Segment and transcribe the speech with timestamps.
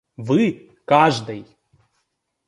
[0.17, 1.45] Вы– каждой!